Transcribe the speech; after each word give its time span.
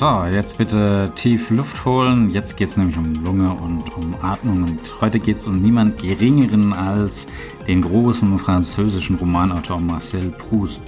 So, 0.00 0.24
jetzt 0.32 0.56
bitte 0.56 1.12
tief 1.14 1.50
Luft 1.50 1.84
holen. 1.84 2.30
Jetzt 2.30 2.56
geht 2.56 2.70
es 2.70 2.78
nämlich 2.78 2.96
um 2.96 3.22
Lunge 3.22 3.52
und 3.52 3.94
um 3.98 4.14
Atmung. 4.22 4.62
Und 4.62 4.80
heute 5.02 5.20
geht 5.20 5.36
es 5.36 5.46
um 5.46 5.60
niemand 5.60 5.98
Geringeren 6.00 6.72
als 6.72 7.26
den 7.66 7.82
großen 7.82 8.38
französischen 8.38 9.16
Romanautor 9.16 9.78
Marcel 9.78 10.30
Proust, 10.30 10.80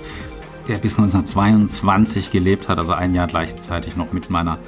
der 0.66 0.78
bis 0.78 0.96
1922 0.96 2.30
gelebt 2.30 2.70
hat, 2.70 2.78
also 2.78 2.94
ein 2.94 3.14
Jahr 3.14 3.26
gleichzeitig 3.26 3.96
noch 3.96 4.14
mit 4.14 4.30
meiner 4.30 4.58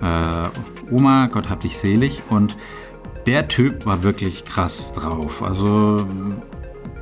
äh, 0.00 0.48
Oma, 0.90 1.26
Gott 1.26 1.50
hab 1.50 1.60
dich 1.60 1.76
selig. 1.76 2.22
Und 2.30 2.56
der 3.26 3.46
Typ 3.48 3.84
war 3.84 4.02
wirklich 4.02 4.46
krass 4.46 4.94
drauf. 4.94 5.42
Also 5.42 6.06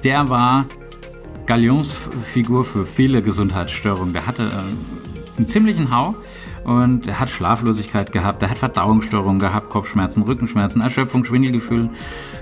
der 0.02 0.28
war 0.28 0.64
Galionsfigur 1.46 2.64
für 2.64 2.84
viele 2.84 3.22
Gesundheitsstörungen. 3.22 4.12
Der 4.12 4.26
hatte 4.26 4.42
äh, 4.42 5.36
einen 5.38 5.46
ziemlichen 5.46 5.96
Hau 5.96 6.16
und 6.64 7.06
er 7.06 7.20
hat 7.20 7.30
Schlaflosigkeit 7.30 8.12
gehabt, 8.12 8.42
er 8.42 8.50
hat 8.50 8.58
Verdauungsstörungen 8.58 9.38
gehabt, 9.38 9.70
Kopfschmerzen, 9.70 10.22
Rückenschmerzen, 10.22 10.80
Erschöpfung, 10.80 11.24
Schwindelgefühl, 11.24 11.90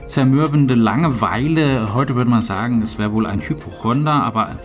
zermürbende 0.07 0.75
Langeweile. 0.75 1.95
Heute 1.95 2.15
würde 2.17 2.31
man 2.31 2.43
sagen, 2.43 2.83
es 2.83 2.99
wäre 2.99 3.13
wohl 3.13 3.27
ein 3.27 3.41
Hypochonder, 3.41 4.25
aber 4.25 4.59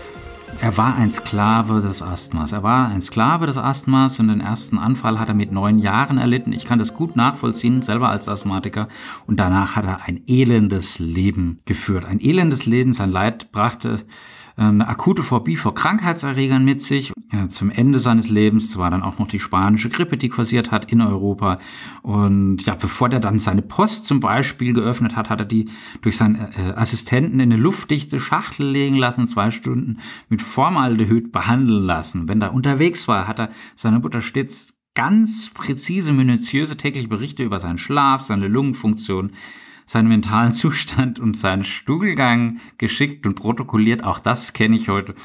er 0.62 0.78
war 0.78 0.96
ein 0.96 1.12
Sklave 1.12 1.82
des 1.82 2.02
Asthmas. 2.02 2.52
Er 2.52 2.64
war 2.64 2.88
ein 2.88 3.02
Sklave 3.02 3.48
des 3.48 3.58
Asthmas 3.58 4.20
und 4.20 4.30
den 4.30 4.40
ersten 4.40 4.78
Anfall 4.78 5.20
hat 5.20 5.28
er 5.28 5.36
mit 5.36 5.52
neun 5.52 5.80
Jahren 5.80 6.18
erlitten. 6.18 6.54
Ich 6.54 6.66
kann 6.66 6.80
das 6.80 6.94
gut 6.94 7.16
nachvollziehen, 7.16 7.82
selber 7.82 8.10
als 8.10 8.30
Asthmatiker. 8.30 8.88
Und 9.28 9.40
danach 9.40 9.76
hat 9.76 9.86
er 9.86 10.04
ein 10.06 10.22
elendes 10.28 11.00
Leben 11.00 11.58
geführt. 11.66 12.06
Ein 12.06 12.22
elendes 12.22 12.66
Leben. 12.66 12.94
Sein 12.94 13.12
Leid 13.12 13.52
brachte 13.52 14.00
eine 14.56 14.88
akute 14.88 15.24
Phobie 15.24 15.56
vor 15.56 15.74
Krankheitserregern 15.74 16.64
mit 16.64 16.82
sich. 16.82 17.12
Zum 17.50 17.72
Ende 17.72 17.98
seines 17.98 18.30
Lebens 18.30 18.78
war 18.78 18.92
dann 18.92 19.02
auch 19.02 19.18
noch 19.18 19.28
die 19.28 19.40
spanische 19.40 19.90
Grippe, 19.90 20.18
die 20.18 20.30
kursiert 20.30 20.72
hat 20.72 20.92
in 20.92 21.02
Europa. 21.02 21.58
Und 22.04 22.66
ja, 22.66 22.76
bevor 22.76 23.10
der 23.10 23.20
dann 23.20 23.40
seine 23.40 23.64
Post 23.64 24.06
zum 24.06 24.20
Beispiel 24.20 24.74
geöffnet 24.74 25.16
hat, 25.16 25.30
hat 25.30 25.40
er 25.40 25.46
die 25.46 25.70
durch 26.02 26.18
seinen 26.18 26.36
äh, 26.36 26.74
Assistenten 26.76 27.40
in 27.40 27.52
eine 27.52 27.62
luftdichte 27.62 28.20
Schachtel 28.20 28.68
legen 28.68 28.96
lassen, 28.96 29.26
zwei 29.26 29.50
Stunden 29.50 29.98
mit 30.30 30.44
Formaldehyd 30.44 31.32
behandeln 31.32 31.84
lassen. 31.84 32.28
Wenn 32.28 32.42
er 32.42 32.54
unterwegs 32.54 33.08
war, 33.08 33.28
hat 33.28 33.40
er 33.40 33.50
seiner 33.76 34.00
Mutter 34.00 34.22
stets 34.22 34.76
ganz 34.96 35.50
präzise, 35.50 36.14
minutiöse 36.14 36.78
tägliche 36.78 37.08
Berichte 37.08 37.44
über 37.44 37.60
seinen 37.60 37.80
Schlaf, 37.80 38.22
seine 38.22 38.48
Lungenfunktion, 38.48 39.32
seinen 39.86 40.08
mentalen 40.08 40.52
Zustand 40.52 41.20
und 41.20 41.38
seinen 41.38 41.64
Stuhlgang 41.64 42.60
geschickt 42.78 43.26
und 43.26 43.36
protokolliert. 43.36 44.04
Auch 44.04 44.20
das 44.20 44.54
kenne 44.54 44.76
ich 44.76 44.90
heute 44.90 45.16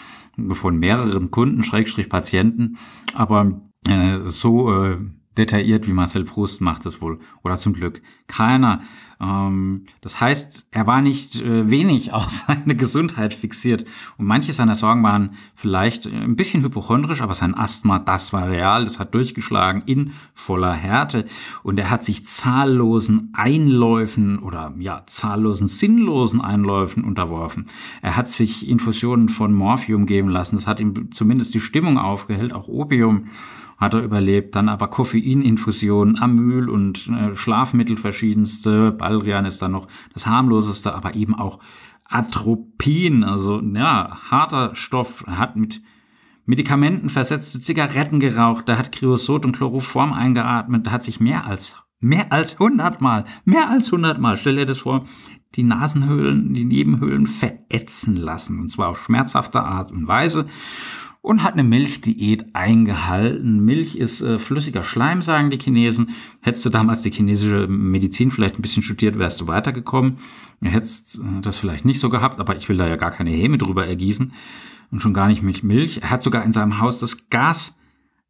von 0.50 0.78
mehreren 0.78 1.30
Kunden, 1.30 1.62
Schrägstrich 1.62 2.08
Patienten. 2.08 2.78
Aber 3.14 3.60
äh, 3.86 4.20
so 4.26 4.84
äh, 4.84 4.98
detailliert 5.38 5.86
wie 5.86 5.92
Marcel 5.92 6.24
Proust 6.24 6.60
macht 6.60 6.84
es 6.86 7.00
wohl. 7.00 7.20
Oder 7.42 7.56
zum 7.56 7.72
Glück 7.72 8.02
keiner. 8.26 8.80
Ähm, 9.20 9.84
das 10.00 10.20
heißt, 10.20 10.68
er 10.70 10.86
war 10.86 11.00
nicht 11.00 11.40
äh, 11.40 11.70
wenig 11.70 12.12
auf 12.18 12.28
seine 12.30 12.76
Gesundheit 12.76 13.34
fixiert. 13.34 13.84
Und 14.16 14.26
manche 14.26 14.52
seiner 14.52 14.74
Sorgen 14.74 15.02
waren 15.02 15.30
vielleicht 15.54 16.06
ein 16.06 16.36
bisschen 16.36 16.62
hypochondrisch, 16.62 17.20
aber 17.20 17.34
sein 17.34 17.56
Asthma, 17.56 17.98
das 17.98 18.32
war 18.32 18.48
real, 18.48 18.84
das 18.84 18.98
hat 18.98 19.14
durchgeschlagen 19.14 19.82
in 19.86 20.12
voller 20.34 20.72
Härte. 20.72 21.26
Und 21.62 21.78
er 21.78 21.90
hat 21.90 22.04
sich 22.04 22.26
zahllosen 22.26 23.32
Einläufen 23.32 24.38
oder 24.38 24.74
ja, 24.78 25.02
zahllosen 25.06 25.68
sinnlosen 25.68 26.40
Einläufen 26.40 27.04
unterworfen. 27.04 27.66
Er 28.02 28.16
hat 28.16 28.28
sich 28.28 28.68
Infusionen 28.68 29.28
von 29.28 29.52
Morphium 29.52 30.06
geben 30.06 30.28
lassen. 30.28 30.56
Das 30.56 30.66
hat 30.66 30.80
ihm 30.80 31.12
zumindest 31.12 31.54
die 31.54 31.60
Stimmung 31.60 31.98
aufgehellt, 31.98 32.52
auch 32.52 32.68
Opium 32.68 33.26
hat 33.78 33.94
er 33.94 34.02
überlebt. 34.02 34.54
Dann 34.54 34.68
aber 34.68 34.88
Koffeininfusionen, 34.88 36.18
Amyl 36.18 36.68
und 36.68 37.08
äh, 37.08 37.34
Schlafmittel 37.34 37.96
verschiedenste. 37.96 38.92
Baldrian 38.92 39.46
ist 39.46 39.62
dann 39.62 39.72
noch 39.72 39.88
das 40.12 40.26
harmloseste, 40.26 40.94
aber 40.94 41.14
eben 41.14 41.34
auch 41.34 41.60
Atropin, 42.04 43.22
also 43.22 43.60
ja, 43.60 44.18
harter 44.30 44.74
Stoff, 44.74 45.24
hat 45.26 45.56
mit 45.56 45.82
Medikamenten 46.46 47.10
versetzte 47.10 47.60
Zigaretten 47.60 48.20
geraucht, 48.20 48.66
der 48.68 48.78
hat 48.78 48.92
Kreosot 48.92 49.44
und 49.44 49.54
Chloroform 49.54 50.14
eingeatmet, 50.14 50.86
der 50.86 50.92
hat 50.92 51.02
sich 51.02 51.20
mehr 51.20 51.46
als 51.46 51.76
mehr 52.00 52.32
als 52.32 52.58
hundertmal, 52.58 53.24
mehr 53.44 53.68
als 53.68 53.92
hundertmal, 53.92 54.36
stell 54.36 54.56
dir 54.56 54.64
das 54.64 54.78
vor, 54.78 55.04
die 55.54 55.64
Nasenhöhlen, 55.64 56.54
die 56.54 56.64
Nebenhöhlen 56.64 57.26
verätzen 57.26 58.16
lassen. 58.16 58.60
Und 58.60 58.68
zwar 58.70 58.90
auf 58.90 59.02
schmerzhafte 59.02 59.60
Art 59.60 59.90
und 59.90 60.06
Weise 60.06 60.46
und 61.20 61.42
hat 61.42 61.54
eine 61.54 61.64
Milchdiät 61.64 62.54
eingehalten. 62.54 63.64
Milch 63.64 63.96
ist 63.96 64.20
äh, 64.20 64.38
flüssiger 64.38 64.84
Schleim, 64.84 65.20
sagen 65.22 65.50
die 65.50 65.58
Chinesen. 65.58 66.10
Hättest 66.40 66.64
du 66.64 66.70
damals 66.70 67.02
die 67.02 67.10
chinesische 67.10 67.66
Medizin 67.66 68.30
vielleicht 68.30 68.58
ein 68.58 68.62
bisschen 68.62 68.82
studiert, 68.82 69.18
wärst 69.18 69.40
du 69.40 69.46
weitergekommen. 69.46 70.18
Hättest 70.62 71.20
äh, 71.20 71.40
das 71.42 71.58
vielleicht 71.58 71.84
nicht 71.84 72.00
so 72.00 72.10
gehabt, 72.10 72.40
aber 72.40 72.56
ich 72.56 72.68
will 72.68 72.76
da 72.76 72.86
ja 72.86 72.96
gar 72.96 73.10
keine 73.10 73.30
Häme 73.30 73.58
drüber 73.58 73.86
ergießen 73.86 74.32
und 74.90 75.02
schon 75.02 75.14
gar 75.14 75.28
nicht 75.28 75.42
mit 75.42 75.62
Milch. 75.62 76.00
Er 76.02 76.10
hat 76.10 76.22
sogar 76.22 76.44
in 76.44 76.52
seinem 76.52 76.78
Haus 76.78 77.00
das 77.00 77.28
Gas 77.30 77.78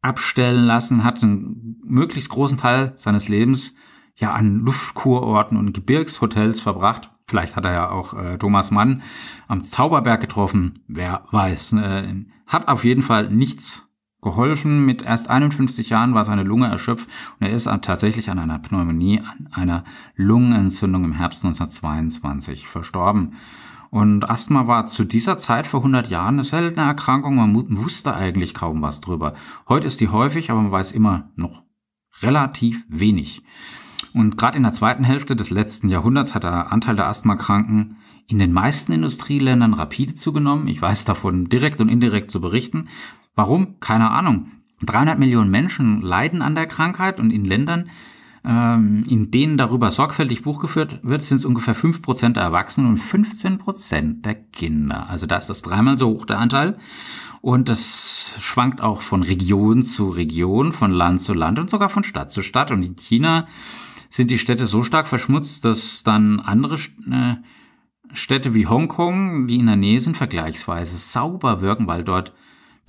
abstellen 0.01 0.65
lassen, 0.65 1.03
hat 1.03 1.21
einen 1.23 1.77
möglichst 1.83 2.29
großen 2.29 2.57
Teil 2.57 2.93
seines 2.95 3.27
Lebens 3.27 3.75
ja 4.15 4.33
an 4.33 4.59
Luftkurorten 4.59 5.57
und 5.57 5.73
Gebirgshotels 5.73 6.59
verbracht. 6.59 7.11
Vielleicht 7.29 7.55
hat 7.55 7.65
er 7.65 7.73
ja 7.73 7.89
auch 7.91 8.15
äh, 8.15 8.37
Thomas 8.39 8.71
Mann 8.71 9.03
am 9.47 9.63
Zauberberg 9.63 10.19
getroffen, 10.19 10.79
wer 10.87 11.25
weiß. 11.31 11.73
Äh, 11.73 12.25
hat 12.47 12.67
auf 12.67 12.83
jeden 12.83 13.03
Fall 13.03 13.29
nichts 13.29 13.87
geholfen. 14.21 14.83
Mit 14.83 15.03
erst 15.03 15.29
51 15.29 15.91
Jahren 15.91 16.15
war 16.15 16.23
seine 16.23 16.41
Lunge 16.41 16.67
erschöpft 16.67 17.07
und 17.39 17.45
er 17.45 17.53
ist 17.53 17.65
tatsächlich 17.83 18.31
an 18.31 18.39
einer 18.39 18.57
Pneumonie, 18.57 19.21
an 19.21 19.47
einer 19.51 19.83
Lungenentzündung 20.15 21.05
im 21.05 21.13
Herbst 21.13 21.45
1922 21.45 22.67
verstorben. 22.67 23.35
Und 23.91 24.27
Asthma 24.27 24.65
war 24.65 24.87
zu 24.87 25.03
dieser 25.03 25.37
Zeit 25.37 25.67
vor 25.67 25.81
100 25.81 26.09
Jahren 26.09 26.35
eine 26.35 26.43
seltene 26.43 26.85
Erkrankung. 26.85 27.35
Man 27.35 27.55
wusste 27.77 28.15
eigentlich 28.15 28.55
kaum 28.55 28.81
was 28.81 29.01
drüber. 29.01 29.33
Heute 29.67 29.87
ist 29.87 30.01
die 30.01 30.09
häufig, 30.09 30.49
aber 30.49 30.61
man 30.61 30.71
weiß 30.71 30.91
immer 30.93 31.29
noch 31.35 31.63
relativ 32.21 32.85
wenig. 32.89 33.43
Und 34.13 34.37
gerade 34.37 34.57
in 34.57 34.63
der 34.63 34.73
zweiten 34.73 35.03
Hälfte 35.03 35.35
des 35.35 35.49
letzten 35.49 35.89
Jahrhunderts 35.89 36.35
hat 36.35 36.43
der 36.43 36.71
Anteil 36.71 36.95
der 36.95 37.07
Asthmakranken 37.07 37.97
in 38.27 38.39
den 38.39 38.53
meisten 38.53 38.91
Industrieländern 38.91 39.73
rapide 39.73 40.15
zugenommen. 40.15 40.67
Ich 40.67 40.81
weiß 40.81 41.05
davon 41.05 41.49
direkt 41.49 41.81
und 41.81 41.89
indirekt 41.89 42.31
zu 42.31 42.41
berichten. 42.41 42.87
Warum? 43.35 43.79
Keine 43.79 44.11
Ahnung. 44.11 44.51
300 44.83 45.19
Millionen 45.19 45.51
Menschen 45.51 46.01
leiden 46.01 46.41
an 46.41 46.55
der 46.55 46.67
Krankheit 46.67 47.19
und 47.19 47.31
in 47.31 47.43
Ländern, 47.43 47.89
ähm, 48.45 49.03
in 49.09 49.31
denen 49.31 49.57
darüber 49.57 49.91
sorgfältig 49.91 50.43
Buch 50.43 50.59
geführt 50.59 50.99
wird, 51.03 51.21
sind 51.21 51.37
es 51.37 51.45
ungefähr 51.45 51.75
5% 51.75 52.37
der 52.37 52.43
Erwachsenen 52.43 52.89
und 52.89 52.97
15% 52.97 54.21
der 54.21 54.35
Kinder. 54.35 55.09
Also 55.09 55.25
da 55.25 55.37
ist 55.37 55.49
das 55.49 55.61
dreimal 55.61 55.97
so 55.97 56.07
hoch 56.07 56.25
der 56.25 56.39
Anteil. 56.39 56.77
Und 57.41 57.69
das 57.69 58.35
schwankt 58.39 58.81
auch 58.81 59.01
von 59.01 59.23
Region 59.23 59.81
zu 59.81 60.09
Region, 60.09 60.71
von 60.71 60.91
Land 60.91 61.21
zu 61.21 61.33
Land 61.33 61.57
und 61.59 61.69
sogar 61.69 61.89
von 61.89 62.03
Stadt 62.03 62.31
zu 62.31 62.41
Stadt. 62.41 62.71
Und 62.71 62.83
in 62.83 62.95
China 62.95 63.47
sind 64.09 64.31
die 64.31 64.39
Städte 64.39 64.65
so 64.65 64.83
stark 64.83 65.07
verschmutzt, 65.07 65.65
dass 65.65 66.03
dann 66.03 66.39
andere 66.39 66.75
äh, 66.75 67.35
Städte 68.13 68.53
wie 68.53 68.67
Hongkong, 68.67 69.47
die 69.47 69.57
in 69.57 69.67
der 69.67 69.75
Nähe 69.75 69.99
sind, 69.99 70.17
vergleichsweise 70.17 70.97
sauber 70.97 71.61
wirken, 71.61 71.87
weil 71.87 72.03
dort 72.03 72.33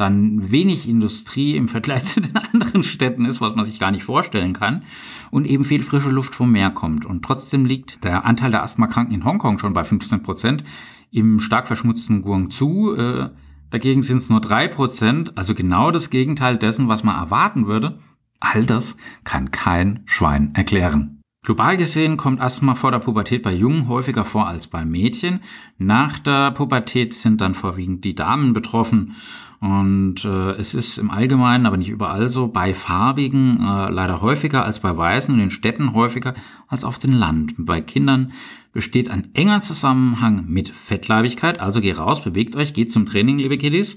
dann 0.01 0.51
wenig 0.51 0.89
Industrie 0.89 1.57
im 1.57 1.69
Vergleich 1.69 2.05
zu 2.07 2.21
den 2.21 2.37
anderen 2.37 2.83
Städten 2.83 3.27
ist, 3.27 3.41
was 3.41 3.55
man 3.55 3.65
sich 3.65 3.79
gar 3.79 3.91
nicht 3.91 4.05
vorstellen 4.05 4.55
kann, 4.55 4.83
und 5.31 5.47
eben 5.47 5.65
viel 5.65 5.83
frische 5.83 6.11
Luft 6.11 6.35
vom 6.35 6.51
Meer 6.51 6.71
kommt. 6.71 7.05
Und 7.05 7.23
trotzdem 7.25 7.67
liegt 7.67 8.03
der 8.05 8.25
Anteil 8.25 8.51
der 8.51 8.63
Asthmakranken 8.63 9.15
in 9.15 9.25
Hongkong 9.25 9.59
schon 9.59 9.75
bei 9.75 9.85
15 9.85 10.23
Prozent, 10.23 10.65
im 11.11 11.41
stark 11.41 11.67
verschmutzten 11.67 12.23
Guangzhou 12.23 12.95
äh, 12.95 13.31
dagegen 13.71 14.03
sind 14.03 14.19
es 14.19 14.31
nur 14.31 14.41
drei 14.41 14.69
Prozent, 14.69 15.37
also 15.37 15.55
genau 15.55 15.91
das 15.91 16.11
Gegenteil 16.11 16.57
dessen, 16.57 16.89
was 16.89 17.05
man 17.05 17.17
erwarten 17.17 17.67
würde. 17.67 17.99
All 18.39 18.65
das 18.65 18.97
kann 19.25 19.51
kein 19.51 20.03
Schwein 20.07 20.55
erklären. 20.55 21.20
Global 21.43 21.79
gesehen 21.79 22.19
kommt 22.19 22.41
Asthma 22.41 22.75
vor 22.75 22.91
der 22.91 22.99
Pubertät 22.99 23.43
bei 23.43 23.55
Jungen 23.55 23.89
häufiger 23.89 24.27
vor 24.27 24.47
als 24.47 24.67
bei 24.67 24.85
Mädchen. 24.85 25.41
Nach 25.79 26.19
der 26.19 26.51
Pubertät 26.51 27.15
sind 27.15 27.41
dann 27.41 27.55
vorwiegend 27.55 28.05
die 28.05 28.15
Damen 28.15 28.53
betroffen. 28.53 29.17
Und 29.61 30.25
äh, 30.25 30.53
es 30.53 30.75
ist 30.75 30.99
im 30.99 31.11
Allgemeinen, 31.11 31.65
aber 31.65 31.79
nicht 31.79 31.89
überall 31.89 32.29
so, 32.29 32.49
bei 32.49 32.75
Farbigen 32.75 33.59
äh, 33.61 33.91
leider 33.91 34.21
häufiger 34.21 34.65
als 34.65 34.81
bei 34.81 34.95
Weißen 34.95 35.35
und 35.35 35.41
in 35.41 35.51
Städten 35.51 35.95
häufiger 35.95 36.35
als 36.69 36.85
auf 36.85 36.99
dem 36.99 37.15
Land. 37.15 37.55
Bei 37.57 37.81
Kindern 37.81 38.33
besteht 38.73 39.11
ein 39.11 39.35
enger 39.35 39.61
Zusammenhang 39.61 40.47
mit 40.47 40.69
Fettleibigkeit, 40.69 41.59
also 41.59 41.81
geh 41.81 41.93
raus, 41.93 42.23
bewegt 42.23 42.55
euch, 42.57 42.75
geht 42.75 42.93
zum 42.93 43.05
Training, 43.07 43.39
liebe 43.39 43.59
Kiddies, 43.59 43.97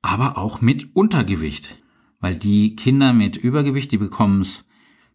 aber 0.00 0.38
auch 0.38 0.60
mit 0.60 0.94
Untergewicht 0.94 1.76
weil 2.20 2.34
die 2.34 2.76
Kinder 2.76 3.12
mit 3.12 3.36
Übergewicht, 3.36 3.92
die 3.92 3.98
bekommen 3.98 4.40
es 4.40 4.67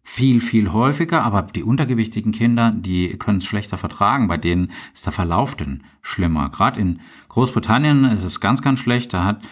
viel, 0.04 0.40
viel 0.40 0.72
häufiger, 0.72 1.24
aber 1.24 1.42
die 1.42 1.64
untergewichtigen 1.64 2.30
Kinder, 2.30 2.70
die 2.70 3.16
können 3.18 3.38
es 3.38 3.46
schlechter 3.46 3.78
vertragen. 3.78 4.28
Bei 4.28 4.36
denen 4.36 4.70
ist 4.92 5.06
der 5.06 5.12
Verlauf 5.12 5.56
denn 5.56 5.82
schlimmer. 6.02 6.50
Gerade 6.50 6.80
in 6.80 7.00
Großbritannien 7.28 8.04
ist 8.04 8.22
es 8.22 8.38
ganz, 8.38 8.62
ganz 8.62 8.78
schlecht. 8.78 9.12
Da 9.12 9.24
hat 9.24 9.42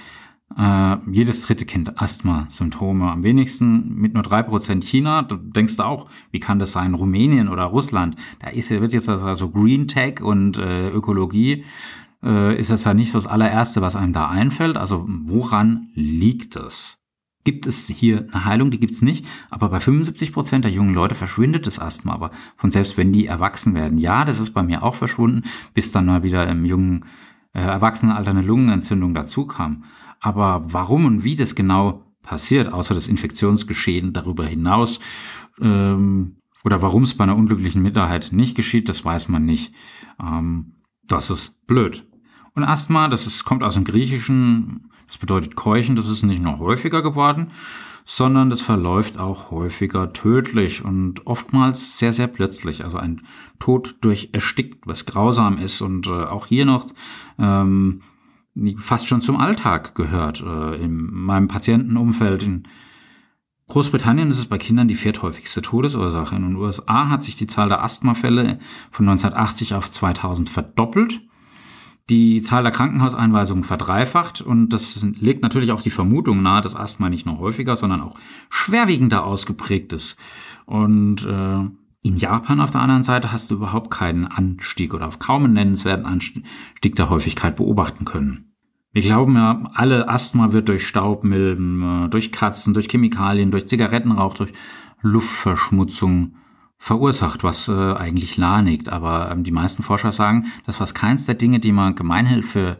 Äh, 0.54 0.98
jedes 1.10 1.46
dritte 1.46 1.64
Kind 1.64 1.98
Asthma-Symptome. 1.98 3.10
Am 3.10 3.22
wenigsten 3.22 3.94
mit 3.94 4.12
nur 4.12 4.22
drei 4.22 4.42
Prozent 4.42 4.84
China. 4.84 5.22
Du 5.22 5.36
denkst 5.36 5.80
auch, 5.80 6.10
wie 6.30 6.40
kann 6.40 6.58
das 6.58 6.72
sein? 6.72 6.92
Rumänien 6.92 7.48
oder 7.48 7.64
Russland? 7.64 8.16
Da 8.40 8.48
ist, 8.48 8.68
wird 8.70 8.92
jetzt 8.92 9.08
also 9.08 9.48
Green 9.48 9.88
Tech 9.88 10.20
und 10.20 10.58
äh, 10.58 10.90
Ökologie 10.90 11.64
äh, 12.22 12.54
ist 12.60 12.70
das 12.70 12.84
ja 12.84 12.92
nicht 12.92 13.12
so 13.12 13.16
das 13.18 13.26
allererste, 13.26 13.80
was 13.80 13.96
einem 13.96 14.12
da 14.12 14.28
einfällt. 14.28 14.76
Also 14.76 15.06
woran 15.08 15.88
liegt 15.94 16.56
es? 16.56 17.01
Gibt 17.44 17.66
es 17.66 17.88
hier 17.88 18.28
eine 18.30 18.44
Heilung? 18.44 18.70
Die 18.70 18.78
gibt 18.78 18.92
es 18.92 19.02
nicht. 19.02 19.26
Aber 19.50 19.68
bei 19.68 19.80
75 19.80 20.32
Prozent 20.32 20.64
der 20.64 20.72
jungen 20.72 20.94
Leute 20.94 21.14
verschwindet 21.14 21.66
das 21.66 21.78
Asthma. 21.78 22.12
Aber 22.12 22.30
von 22.56 22.70
selbst 22.70 22.96
wenn 22.96 23.12
die 23.12 23.26
erwachsen 23.26 23.74
werden, 23.74 23.98
ja, 23.98 24.24
das 24.24 24.38
ist 24.38 24.52
bei 24.52 24.62
mir 24.62 24.82
auch 24.82 24.94
verschwunden, 24.94 25.42
bis 25.74 25.92
dann 25.92 26.06
mal 26.06 26.22
wieder 26.22 26.48
im 26.48 26.64
jungen 26.64 27.04
äh, 27.52 27.60
Erwachsenenalter 27.60 28.30
eine 28.30 28.42
Lungenentzündung 28.42 29.14
dazu 29.14 29.46
kam. 29.46 29.84
Aber 30.20 30.62
warum 30.66 31.04
und 31.04 31.24
wie 31.24 31.36
das 31.36 31.54
genau 31.54 32.04
passiert, 32.22 32.72
außer 32.72 32.94
das 32.94 33.08
Infektionsgeschehen 33.08 34.12
darüber 34.12 34.46
hinaus, 34.46 35.00
ähm, 35.60 36.36
oder 36.64 36.80
warum 36.80 37.02
es 37.02 37.16
bei 37.16 37.24
einer 37.24 37.36
unglücklichen 37.36 37.82
Minderheit 37.82 38.30
nicht 38.32 38.54
geschieht, 38.54 38.88
das 38.88 39.04
weiß 39.04 39.28
man 39.28 39.44
nicht. 39.44 39.74
Ähm, 40.20 40.76
das 41.02 41.30
ist 41.30 41.66
blöd. 41.66 42.06
Und 42.54 42.64
Asthma, 42.64 43.08
das 43.08 43.26
ist, 43.26 43.44
kommt 43.44 43.62
aus 43.62 43.74
dem 43.74 43.84
Griechischen, 43.84 44.91
das 45.06 45.18
bedeutet 45.18 45.56
Keuchen, 45.56 45.96
das 45.96 46.08
ist 46.08 46.22
nicht 46.22 46.42
nur 46.42 46.58
häufiger 46.58 47.02
geworden, 47.02 47.48
sondern 48.04 48.50
das 48.50 48.60
verläuft 48.60 49.18
auch 49.18 49.50
häufiger 49.50 50.12
tödlich 50.12 50.84
und 50.84 51.26
oftmals 51.26 51.98
sehr, 51.98 52.12
sehr 52.12 52.26
plötzlich. 52.26 52.84
Also 52.84 52.98
ein 52.98 53.22
Tod 53.58 53.96
durch 54.00 54.30
Erstickt, 54.32 54.86
was 54.86 55.06
grausam 55.06 55.58
ist 55.58 55.80
und 55.80 56.06
äh, 56.06 56.24
auch 56.24 56.46
hier 56.46 56.64
noch 56.64 56.86
ähm, 57.38 58.02
fast 58.78 59.08
schon 59.08 59.20
zum 59.20 59.36
Alltag 59.36 59.94
gehört. 59.94 60.42
Äh, 60.42 60.82
in 60.82 61.12
meinem 61.12 61.48
Patientenumfeld 61.48 62.42
in 62.42 62.68
Großbritannien 63.68 64.28
ist 64.28 64.38
es 64.38 64.46
bei 64.46 64.58
Kindern 64.58 64.88
die 64.88 64.96
vierthäufigste 64.96 65.62
Todesursache. 65.62 66.36
In 66.36 66.42
den 66.42 66.56
USA 66.56 67.08
hat 67.08 67.22
sich 67.22 67.36
die 67.36 67.46
Zahl 67.46 67.70
der 67.70 67.82
Asthmafälle 67.82 68.58
von 68.90 69.08
1980 69.08 69.74
auf 69.74 69.90
2000 69.90 70.50
verdoppelt. 70.50 71.22
Die 72.12 72.42
Zahl 72.42 72.62
der 72.62 72.72
Krankenhauseinweisungen 72.72 73.64
verdreifacht 73.64 74.42
und 74.42 74.68
das 74.68 75.02
legt 75.18 75.42
natürlich 75.42 75.72
auch 75.72 75.80
die 75.80 75.88
Vermutung 75.88 76.42
nahe, 76.42 76.60
dass 76.60 76.76
Asthma 76.76 77.08
nicht 77.08 77.24
nur 77.24 77.38
häufiger, 77.38 77.74
sondern 77.74 78.02
auch 78.02 78.16
schwerwiegender 78.50 79.24
ausgeprägt 79.24 79.94
ist. 79.94 80.18
Und 80.66 81.24
äh, 81.24 81.60
in 82.02 82.16
Japan 82.18 82.60
auf 82.60 82.70
der 82.70 82.82
anderen 82.82 83.02
Seite 83.02 83.32
hast 83.32 83.50
du 83.50 83.54
überhaupt 83.54 83.90
keinen 83.90 84.26
Anstieg 84.26 84.92
oder 84.92 85.08
auf 85.08 85.20
kaum 85.20 85.44
einen 85.44 85.54
nennenswerten 85.54 86.04
Anstieg 86.04 86.96
der 86.96 87.08
Häufigkeit 87.08 87.56
beobachten 87.56 88.04
können. 88.04 88.52
Wir 88.92 89.00
glauben 89.00 89.34
ja, 89.36 89.70
alle 89.72 90.06
Asthma 90.06 90.52
wird 90.52 90.68
durch 90.68 90.86
Staubmilben, 90.86 92.04
äh, 92.04 92.08
durch 92.10 92.30
Katzen, 92.30 92.74
durch 92.74 92.88
Chemikalien, 92.88 93.50
durch 93.50 93.66
Zigarettenrauch, 93.66 94.34
durch 94.34 94.52
Luftverschmutzung 95.00 96.34
verursacht, 96.82 97.44
was 97.44 97.68
äh, 97.68 97.94
eigentlich 97.94 98.38
nahe 98.38 98.64
liegt. 98.64 98.88
Aber 98.88 99.30
ähm, 99.30 99.44
die 99.44 99.52
meisten 99.52 99.84
Forscher 99.84 100.10
sagen, 100.10 100.46
dass 100.66 100.78
fast 100.78 100.96
keins 100.96 101.26
der 101.26 101.36
Dinge, 101.36 101.60
die 101.60 101.70
man 101.70 101.94
gemeinhin 101.94 102.42
für 102.42 102.76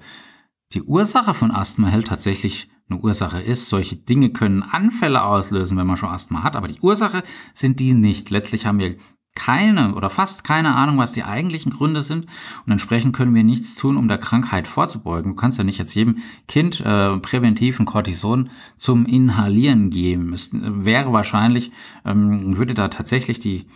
die 0.72 0.82
Ursache 0.82 1.34
von 1.34 1.52
Asthma 1.52 1.86
hält, 1.86 2.08
tatsächlich 2.08 2.68
eine 2.90 2.98
Ursache 2.98 3.40
ist. 3.40 3.68
Solche 3.68 3.94
Dinge 3.94 4.30
können 4.30 4.64
Anfälle 4.64 5.22
auslösen, 5.22 5.78
wenn 5.78 5.86
man 5.86 5.96
schon 5.96 6.08
Asthma 6.08 6.42
hat, 6.42 6.56
aber 6.56 6.66
die 6.66 6.80
Ursache 6.80 7.22
sind 7.54 7.78
die 7.78 7.92
nicht. 7.92 8.30
Letztlich 8.30 8.66
haben 8.66 8.80
wir 8.80 8.96
keine 9.36 9.94
oder 9.94 10.10
fast 10.10 10.42
keine 10.42 10.74
Ahnung, 10.74 10.98
was 10.98 11.12
die 11.12 11.22
eigentlichen 11.22 11.70
Gründe 11.70 12.02
sind 12.02 12.26
und 12.66 12.72
entsprechend 12.72 13.14
können 13.14 13.36
wir 13.36 13.44
nichts 13.44 13.76
tun, 13.76 13.96
um 13.96 14.08
der 14.08 14.18
Krankheit 14.18 14.66
vorzubeugen. 14.66 15.30
Du 15.30 15.36
kannst 15.36 15.58
ja 15.58 15.64
nicht 15.64 15.78
jetzt 15.78 15.94
jedem 15.94 16.18
Kind 16.48 16.80
äh, 16.80 17.16
präventiven 17.18 17.86
Cortison 17.86 18.50
zum 18.76 19.06
Inhalieren 19.06 19.90
geben. 19.90 20.32
Es 20.32 20.50
wäre 20.52 21.12
wahrscheinlich, 21.12 21.70
ähm, 22.04 22.58
würde 22.58 22.74
da 22.74 22.88
tatsächlich 22.88 23.38
die 23.38 23.66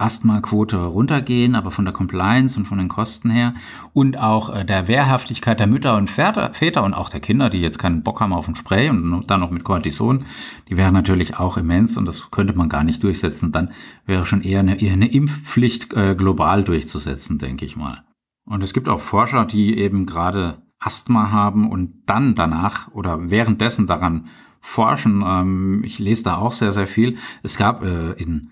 Asthma-Quote 0.00 0.76
runtergehen, 0.76 1.54
aber 1.54 1.70
von 1.70 1.84
der 1.84 1.94
Compliance 1.94 2.58
und 2.58 2.66
von 2.66 2.78
den 2.78 2.88
Kosten 2.88 3.30
her 3.30 3.54
und 3.92 4.18
auch 4.18 4.54
äh, 4.54 4.64
der 4.64 4.88
Wehrhaftigkeit 4.88 5.60
der 5.60 5.66
Mütter 5.66 5.96
und 5.96 6.08
Väter 6.08 6.84
und 6.84 6.94
auch 6.94 7.08
der 7.08 7.20
Kinder, 7.20 7.50
die 7.50 7.60
jetzt 7.60 7.78
keinen 7.78 8.02
Bock 8.02 8.20
haben 8.20 8.32
auf 8.32 8.48
ein 8.48 8.56
Spray 8.56 8.88
und 8.88 9.30
dann 9.30 9.40
noch 9.40 9.50
mit 9.50 9.64
Cortison, 9.64 10.24
die 10.68 10.76
wäre 10.76 10.92
natürlich 10.92 11.38
auch 11.38 11.56
immens 11.56 11.96
und 11.96 12.06
das 12.06 12.30
könnte 12.30 12.54
man 12.54 12.68
gar 12.68 12.84
nicht 12.84 13.02
durchsetzen. 13.02 13.52
Dann 13.52 13.70
wäre 14.06 14.26
schon 14.26 14.42
eher 14.42 14.60
eine, 14.60 14.80
eher 14.80 14.94
eine 14.94 15.12
Impfpflicht 15.12 15.92
äh, 15.92 16.14
global 16.14 16.64
durchzusetzen, 16.64 17.38
denke 17.38 17.64
ich 17.64 17.76
mal. 17.76 18.04
Und 18.44 18.62
es 18.62 18.72
gibt 18.72 18.88
auch 18.88 19.00
Forscher, 19.00 19.44
die 19.44 19.78
eben 19.78 20.06
gerade 20.06 20.62
Asthma 20.80 21.30
haben 21.30 21.70
und 21.70 22.02
dann 22.06 22.34
danach 22.34 22.90
oder 22.92 23.30
währenddessen 23.30 23.86
daran 23.86 24.26
forschen. 24.60 25.22
Ähm, 25.24 25.82
ich 25.84 25.98
lese 25.98 26.24
da 26.24 26.36
auch 26.36 26.52
sehr, 26.52 26.72
sehr 26.72 26.86
viel. 26.86 27.18
Es 27.42 27.56
gab 27.56 27.82
äh, 27.82 28.12
in 28.12 28.50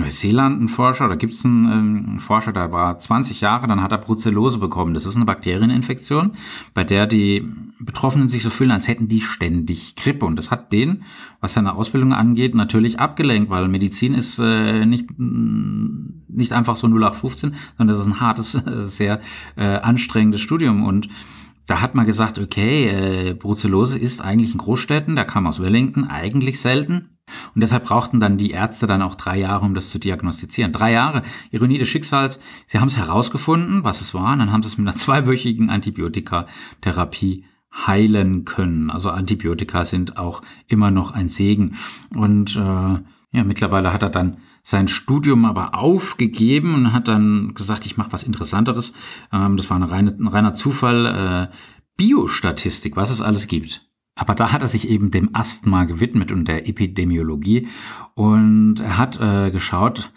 Neuseeland 0.00 0.62
ein 0.62 0.68
Forscher, 0.68 1.08
da 1.08 1.14
gibt 1.14 1.34
es 1.34 1.44
einen, 1.44 1.70
ähm, 1.70 2.20
Forscher, 2.20 2.52
der 2.52 2.72
war 2.72 2.98
20 2.98 3.40
Jahre, 3.40 3.68
dann 3.68 3.82
hat 3.82 3.92
er 3.92 3.98
Brucellose 3.98 4.58
bekommen. 4.58 4.94
Das 4.94 5.06
ist 5.06 5.16
eine 5.16 5.24
Bakterieninfektion, 5.24 6.32
bei 6.74 6.84
der 6.84 7.06
die 7.06 7.48
Betroffenen 7.78 8.28
sich 8.28 8.42
so 8.42 8.50
fühlen, 8.50 8.70
als 8.70 8.88
hätten 8.88 9.08
die 9.08 9.20
ständig 9.20 9.96
Grippe. 9.96 10.26
Und 10.26 10.36
das 10.36 10.50
hat 10.50 10.72
den, 10.72 11.04
was 11.40 11.54
seine 11.54 11.74
Ausbildung 11.74 12.12
angeht, 12.12 12.54
natürlich 12.54 12.98
abgelenkt, 12.98 13.50
weil 13.50 13.68
Medizin 13.68 14.14
ist 14.14 14.38
äh, 14.38 14.84
nicht, 14.86 15.08
nicht 15.18 16.52
einfach 16.52 16.76
so 16.76 16.86
0815, 16.86 17.54
sondern 17.76 17.96
das 17.96 18.06
ist 18.06 18.12
ein 18.12 18.20
hartes, 18.20 18.52
sehr 18.82 19.20
äh, 19.56 19.64
anstrengendes 19.64 20.40
Studium. 20.40 20.84
Und 20.84 21.08
da 21.66 21.80
hat 21.80 21.94
man 21.94 22.04
gesagt, 22.04 22.38
okay, 22.38 22.88
äh, 22.88 23.34
Brucellose 23.34 23.98
ist 23.98 24.20
eigentlich 24.20 24.52
in 24.52 24.58
Großstädten, 24.58 25.14
der 25.14 25.24
kam 25.24 25.46
aus 25.46 25.60
Wellington, 25.60 26.04
eigentlich 26.04 26.60
selten. 26.60 27.09
Und 27.54 27.62
deshalb 27.62 27.84
brauchten 27.84 28.20
dann 28.20 28.38
die 28.38 28.50
Ärzte 28.50 28.86
dann 28.86 29.02
auch 29.02 29.14
drei 29.14 29.38
Jahre, 29.38 29.64
um 29.64 29.74
das 29.74 29.90
zu 29.90 29.98
diagnostizieren. 29.98 30.72
Drei 30.72 30.92
Jahre, 30.92 31.22
Ironie 31.50 31.78
des 31.78 31.88
Schicksals. 31.88 32.40
Sie 32.66 32.78
haben 32.78 32.88
es 32.88 32.96
herausgefunden, 32.96 33.84
was 33.84 34.00
es 34.00 34.14
war, 34.14 34.32
und 34.32 34.38
dann 34.40 34.52
haben 34.52 34.62
sie 34.62 34.68
es 34.68 34.78
mit 34.78 34.86
einer 34.86 34.96
zweiwöchigen 35.00 35.70
Antibiotikatherapie 35.70 37.44
heilen 37.86 38.44
können. 38.44 38.90
Also 38.90 39.10
Antibiotika 39.10 39.84
sind 39.84 40.16
auch 40.16 40.42
immer 40.66 40.90
noch 40.90 41.12
ein 41.12 41.28
Segen. 41.28 41.76
Und 42.14 42.56
äh, 42.56 42.58
ja, 42.60 43.44
mittlerweile 43.44 43.92
hat 43.92 44.02
er 44.02 44.10
dann 44.10 44.38
sein 44.62 44.88
Studium 44.88 45.44
aber 45.44 45.74
aufgegeben 45.74 46.74
und 46.74 46.92
hat 46.92 47.08
dann 47.08 47.54
gesagt, 47.54 47.86
ich 47.86 47.96
mache 47.96 48.12
was 48.12 48.24
Interessanteres. 48.24 48.92
Ähm, 49.32 49.56
das 49.56 49.70
war 49.70 49.76
eine 49.76 49.90
reine, 49.90 50.10
ein 50.10 50.26
reiner 50.26 50.54
Zufall. 50.54 51.48
Äh, 51.50 51.54
Biostatistik, 51.96 52.96
was 52.96 53.10
es 53.10 53.20
alles 53.20 53.46
gibt. 53.46 53.89
Aber 54.20 54.34
da 54.34 54.52
hat 54.52 54.60
er 54.60 54.68
sich 54.68 54.90
eben 54.90 55.10
dem 55.10 55.30
Asthma 55.32 55.84
gewidmet 55.84 56.30
und 56.30 56.46
der 56.46 56.68
Epidemiologie 56.68 57.68
und 58.12 58.78
er 58.78 58.98
hat 58.98 59.18
äh, 59.18 59.50
geschaut, 59.50 60.12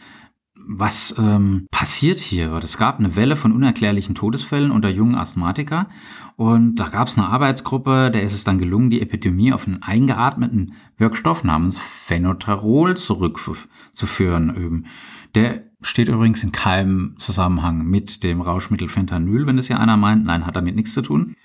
was 0.56 1.16
ähm, 1.18 1.68
passiert 1.72 2.20
hier? 2.20 2.52
Es 2.56 2.78
gab 2.78 3.00
eine 3.00 3.16
Welle 3.16 3.38
von 3.38 3.54
unerklärlichen 3.54 4.14
Todesfällen 4.14 4.72
unter 4.72 4.90
jungen 4.90 5.16
Asthmatiker 5.16 5.88
und 6.36 6.76
da 6.76 6.90
gab 6.90 7.08
es 7.08 7.18
eine 7.18 7.30
Arbeitsgruppe, 7.30 8.12
der 8.12 8.24
ist 8.24 8.34
es 8.34 8.44
dann 8.44 8.58
gelungen, 8.58 8.90
die 8.90 9.02
Epidemie 9.02 9.54
auf 9.54 9.68
einen 9.68 9.82
eingeatmeten 9.82 10.74
Wirkstoff 10.98 11.46
namens 11.46 11.80
Phenotarol 11.80 12.98
zurückzuführen. 12.98 14.86
Der 15.34 15.64
steht 15.82 16.10
übrigens 16.10 16.44
in 16.44 16.52
keinem 16.52 17.16
Zusammenhang 17.16 17.86
mit 17.86 18.22
dem 18.26 18.42
Rauschmittel 18.42 18.90
Fentanyl, 18.90 19.48
wenn 19.48 19.56
das 19.56 19.70
ja 19.70 19.78
einer 19.78 19.96
meint. 19.96 20.26
Nein, 20.26 20.46
hat 20.46 20.58
damit 20.58 20.76
nichts 20.76 20.94
zu 20.94 21.02
tun. 21.02 21.38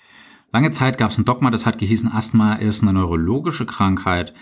Lange 0.50 0.70
Zeit 0.70 0.96
gab 0.96 1.10
es 1.10 1.18
ein 1.18 1.26
Dogma, 1.26 1.50
das 1.50 1.66
hat 1.66 1.78
gehießen, 1.78 2.10
Asthma 2.10 2.54
ist 2.54 2.82
eine 2.82 2.94
neurologische 2.94 3.66
Krankheit. 3.66 4.32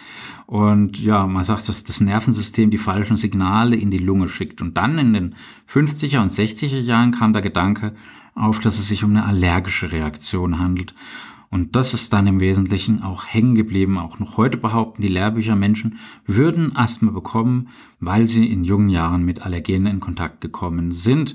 Und 0.47 1.01
ja, 1.01 1.27
man 1.27 1.43
sagt, 1.43 1.69
dass 1.69 1.83
das 1.83 2.01
Nervensystem 2.01 2.71
die 2.71 2.79
falschen 2.79 3.17
Signale 3.17 3.75
in 3.75 3.91
die 3.91 3.99
Lunge 3.99 4.29
schickt. 4.29 4.63
Und 4.63 4.77
dann 4.77 4.99
in 4.99 5.13
den 5.13 5.35
50er 5.69 6.23
und 6.23 6.31
60er 6.31 6.79
Jahren 6.79 7.11
kam 7.11 7.33
der 7.33 7.43
Gedanke 7.43 7.97
auf, 8.37 8.61
dass 8.61 8.79
es 8.79 8.87
sich 8.87 9.03
um 9.03 9.11
eine 9.11 9.25
allergische 9.25 9.91
Reaktion 9.91 10.61
handelt. 10.61 10.95
Und 11.51 11.75
das 11.75 11.95
ist 11.95 12.13
dann 12.13 12.29
im 12.29 12.39
Wesentlichen 12.39 13.03
auch 13.03 13.27
hängen 13.27 13.57
geblieben. 13.57 13.99
Auch 13.99 14.21
noch 14.21 14.37
heute 14.37 14.59
behaupten 14.59 15.03
die 15.03 15.09
Lehrbücher, 15.09 15.57
Menschen 15.57 15.99
würden 16.25 16.77
Asthma 16.77 17.11
bekommen, 17.11 17.69
weil 17.99 18.27
sie 18.27 18.47
in 18.47 18.63
jungen 18.63 18.91
Jahren 18.91 19.25
mit 19.25 19.43
Allergenen 19.43 19.95
in 19.95 20.01
Kontakt 20.01 20.41
gekommen 20.41 20.93
sind. 20.93 21.35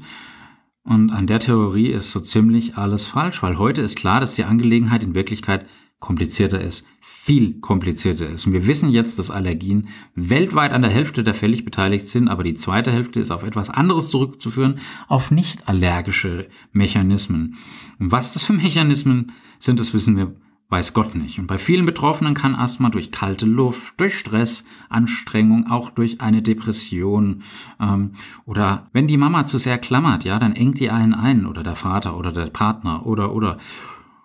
Und 0.84 1.12
an 1.12 1.28
der 1.28 1.40
Theorie 1.40 1.90
ist 1.90 2.12
so 2.12 2.20
ziemlich 2.20 2.76
alles 2.76 3.06
falsch, 3.06 3.44
weil 3.44 3.58
heute 3.58 3.82
ist 3.82 3.98
klar, 3.98 4.20
dass 4.20 4.36
die 4.36 4.46
Angelegenheit 4.46 5.04
in 5.04 5.14
Wirklichkeit 5.14 5.68
komplizierter 6.00 6.60
ist, 6.60 6.86
viel 7.00 7.60
komplizierter 7.60 8.28
ist. 8.28 8.48
Und 8.48 8.54
wir 8.54 8.66
wissen 8.66 8.90
jetzt, 8.90 9.20
dass 9.20 9.30
Allergien 9.30 9.88
weltweit 10.16 10.72
an 10.72 10.82
der 10.82 10.90
Hälfte 10.90 11.24
der 11.24 11.36
Fälle 11.36 11.62
beteiligt 11.62 12.08
sind, 12.08 12.28
aber 12.28 12.44
die 12.44 12.56
zweite 12.56 12.92
Hälfte 12.92 13.20
ist 13.20 13.30
auf 13.30 13.44
etwas 13.44 13.70
anderes 13.70 14.10
zurückzuführen, 14.10 14.80
auf 15.08 15.30
nicht 15.30 15.70
allergische 15.70 16.48
Mechanismen. 16.72 17.56
Und 18.00 18.12
was 18.12 18.34
das 18.34 18.44
für 18.44 18.54
Mechanismen 18.54 19.32
sind, 19.60 19.80
das 19.80 19.94
wissen 19.94 20.18
wir 20.18 20.36
weiß 20.72 20.94
Gott 20.94 21.16
nicht. 21.16 21.38
Und 21.38 21.48
bei 21.48 21.58
vielen 21.58 21.86
Betroffenen 21.86 22.34
kann 22.34 22.56
Asthma 22.56 22.90
durch 22.90 23.12
kalte 23.12 23.46
Luft, 23.46 24.00
durch 24.00 24.18
Stress, 24.18 24.63
Anstrengung, 24.90 25.70
auch 25.70 25.90
durch 25.90 26.22
eine 26.22 26.42
Depression 26.42 27.44
ähm, 27.80 28.13
oder 28.46 28.88
wenn 28.94 29.08
die 29.08 29.18
Mama 29.18 29.44
zu 29.44 29.58
sehr 29.58 29.78
klammert, 29.78 30.24
ja, 30.24 30.40
dann 30.40 30.56
engt 30.56 30.80
die 30.80 30.90
einen 30.90 31.13
ein 31.13 31.46
oder 31.46 31.62
der 31.62 31.75
Vater 31.75 32.18
oder 32.18 32.32
der 32.32 32.46
Partner 32.48 33.06
oder 33.06 33.34
oder 33.34 33.58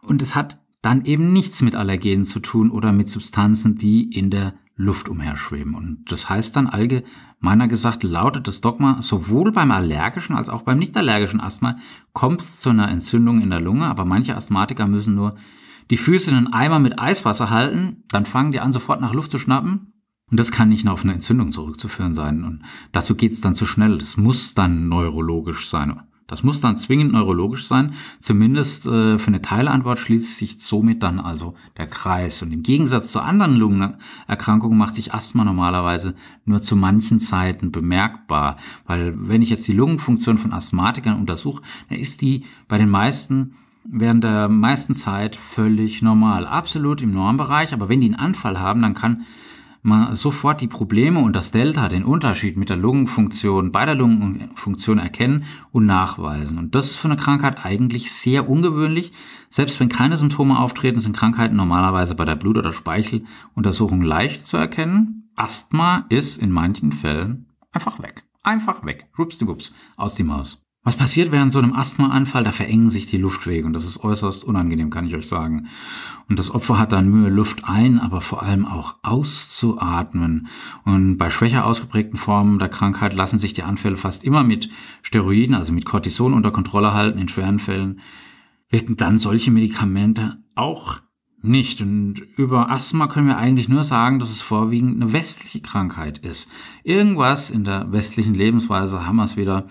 und 0.02 0.22
es 0.22 0.36
hat 0.36 0.58
dann 0.82 1.04
eben 1.04 1.32
nichts 1.32 1.62
mit 1.62 1.74
Allergenen 1.74 2.24
zu 2.24 2.38
tun 2.38 2.70
oder 2.70 2.92
mit 2.92 3.08
Substanzen, 3.08 3.76
die 3.76 4.04
in 4.04 4.30
der 4.30 4.54
Luft 4.76 5.08
umherschweben. 5.08 5.74
Und 5.74 6.04
das 6.12 6.30
heißt 6.30 6.54
dann 6.54 6.68
allgemeiner 6.68 7.66
gesagt, 7.66 8.04
lautet 8.04 8.46
das 8.46 8.60
Dogma, 8.60 9.02
sowohl 9.02 9.50
beim 9.50 9.72
allergischen 9.72 10.36
als 10.36 10.48
auch 10.48 10.62
beim 10.62 10.78
nicht 10.78 10.96
allergischen 10.96 11.40
Asthma 11.40 11.76
kommt 12.12 12.40
es 12.40 12.60
zu 12.60 12.70
einer 12.70 12.88
Entzündung 12.88 13.40
in 13.40 13.50
der 13.50 13.60
Lunge, 13.60 13.86
aber 13.86 14.04
manche 14.04 14.36
Asthmatiker 14.36 14.86
müssen 14.86 15.16
nur 15.16 15.34
die 15.90 15.96
Füße 15.96 16.30
in 16.30 16.36
einen 16.36 16.52
Eimer 16.52 16.78
mit 16.78 16.98
Eiswasser 16.98 17.50
halten, 17.50 18.04
dann 18.08 18.24
fangen 18.24 18.52
die 18.52 18.60
an, 18.60 18.72
sofort 18.72 19.00
nach 19.00 19.14
Luft 19.14 19.30
zu 19.30 19.38
schnappen. 19.38 19.92
Und 20.28 20.40
das 20.40 20.50
kann 20.50 20.68
nicht 20.68 20.84
nur 20.84 20.94
auf 20.94 21.04
eine 21.04 21.14
Entzündung 21.14 21.52
zurückzuführen 21.52 22.14
sein. 22.14 22.42
Und 22.42 22.62
dazu 22.90 23.14
geht 23.14 23.32
es 23.32 23.40
dann 23.40 23.54
zu 23.54 23.64
schnell. 23.64 23.98
Das 23.98 24.16
muss 24.16 24.54
dann 24.54 24.88
neurologisch 24.88 25.68
sein. 25.68 26.00
Das 26.26 26.42
muss 26.42 26.60
dann 26.60 26.76
zwingend 26.76 27.12
neurologisch 27.12 27.68
sein. 27.68 27.94
Zumindest 28.18 28.86
äh, 28.86 29.18
für 29.18 29.28
eine 29.28 29.42
Teilantwort 29.42 30.00
schließt 30.00 30.36
sich 30.36 30.60
somit 30.60 31.02
dann 31.04 31.20
also 31.20 31.54
der 31.76 31.86
Kreis. 31.86 32.42
Und 32.42 32.50
im 32.50 32.64
Gegensatz 32.64 33.12
zu 33.12 33.20
anderen 33.20 33.54
Lungenerkrankungen 33.54 34.76
macht 34.76 34.96
sich 34.96 35.14
Asthma 35.14 35.44
normalerweise 35.44 36.16
nur 36.44 36.60
zu 36.60 36.74
manchen 36.74 37.20
Zeiten 37.20 37.70
bemerkbar. 37.70 38.56
Weil 38.86 39.14
wenn 39.16 39.42
ich 39.42 39.50
jetzt 39.50 39.68
die 39.68 39.72
Lungenfunktion 39.72 40.38
von 40.38 40.52
Asthmatikern 40.52 41.20
untersuche, 41.20 41.62
dann 41.88 41.98
ist 41.98 42.22
die 42.22 42.44
bei 42.66 42.78
den 42.78 42.90
meisten 42.90 43.54
während 43.88 44.24
der 44.24 44.48
meisten 44.48 44.94
Zeit 44.94 45.36
völlig 45.36 46.02
normal. 46.02 46.46
Absolut 46.46 47.02
im 47.02 47.12
Normbereich. 47.12 47.72
Aber 47.72 47.88
wenn 47.88 48.00
die 48.00 48.08
einen 48.08 48.16
Anfall 48.16 48.58
haben, 48.58 48.82
dann 48.82 48.94
kann 48.94 49.24
man 49.82 50.16
sofort 50.16 50.60
die 50.60 50.66
Probleme 50.66 51.20
und 51.20 51.36
das 51.36 51.52
Delta, 51.52 51.88
den 51.88 52.04
Unterschied 52.04 52.56
mit 52.56 52.70
der 52.70 52.76
Lungenfunktion, 52.76 53.70
bei 53.70 53.86
der 53.86 53.94
Lungenfunktion 53.94 54.98
erkennen 54.98 55.44
und 55.70 55.86
nachweisen. 55.86 56.58
Und 56.58 56.74
das 56.74 56.90
ist 56.90 56.96
für 56.96 57.06
eine 57.06 57.16
Krankheit 57.16 57.64
eigentlich 57.64 58.10
sehr 58.10 58.48
ungewöhnlich. 58.48 59.12
Selbst 59.48 59.78
wenn 59.78 59.88
keine 59.88 60.16
Symptome 60.16 60.58
auftreten, 60.58 60.98
sind 60.98 61.16
Krankheiten 61.16 61.54
normalerweise 61.54 62.16
bei 62.16 62.24
der 62.24 62.34
Blut- 62.34 62.58
oder 62.58 62.72
Speicheluntersuchung 62.72 64.02
leicht 64.02 64.46
zu 64.46 64.56
erkennen. 64.56 65.30
Asthma 65.36 66.06
ist 66.08 66.38
in 66.38 66.50
manchen 66.50 66.90
Fällen 66.90 67.46
einfach 67.70 68.02
weg. 68.02 68.24
Einfach 68.42 68.84
weg. 68.84 69.06
Rupsdiwups, 69.16 69.72
aus 69.96 70.16
die 70.16 70.24
Maus. 70.24 70.65
Was 70.86 70.94
passiert 70.94 71.32
während 71.32 71.50
so 71.50 71.58
einem 71.58 71.72
Asthmaanfall? 71.72 72.44
Da 72.44 72.52
verengen 72.52 72.90
sich 72.90 73.06
die 73.06 73.16
Luftwege 73.16 73.66
und 73.66 73.72
das 73.72 73.84
ist 73.84 74.04
äußerst 74.04 74.44
unangenehm, 74.44 74.88
kann 74.88 75.04
ich 75.04 75.16
euch 75.16 75.26
sagen. 75.26 75.66
Und 76.28 76.38
das 76.38 76.52
Opfer 76.52 76.78
hat 76.78 76.92
dann 76.92 77.08
Mühe, 77.08 77.28
Luft 77.28 77.64
ein, 77.64 77.98
aber 77.98 78.20
vor 78.20 78.44
allem 78.44 78.64
auch 78.64 78.94
auszuatmen. 79.02 80.46
Und 80.84 81.16
bei 81.16 81.28
schwächer 81.28 81.66
ausgeprägten 81.66 82.16
Formen 82.16 82.60
der 82.60 82.68
Krankheit 82.68 83.14
lassen 83.14 83.40
sich 83.40 83.52
die 83.52 83.64
Anfälle 83.64 83.96
fast 83.96 84.22
immer 84.22 84.44
mit 84.44 84.68
Steroiden, 85.02 85.56
also 85.56 85.72
mit 85.72 85.86
Cortison 85.86 86.32
unter 86.32 86.52
Kontrolle 86.52 86.94
halten. 86.94 87.18
In 87.18 87.26
schweren 87.26 87.58
Fällen 87.58 87.98
wirken 88.70 88.94
dann 88.94 89.18
solche 89.18 89.50
Medikamente 89.50 90.38
auch 90.54 91.00
nicht. 91.42 91.80
Und 91.80 92.20
über 92.36 92.70
Asthma 92.70 93.08
können 93.08 93.26
wir 93.26 93.38
eigentlich 93.38 93.68
nur 93.68 93.82
sagen, 93.82 94.20
dass 94.20 94.30
es 94.30 94.40
vorwiegend 94.40 95.02
eine 95.02 95.12
westliche 95.12 95.60
Krankheit 95.60 96.18
ist. 96.18 96.48
Irgendwas 96.84 97.50
in 97.50 97.64
der 97.64 97.90
westlichen 97.90 98.34
Lebensweise 98.34 99.04
haben 99.04 99.16
wir 99.16 99.24
es 99.24 99.36
wieder 99.36 99.66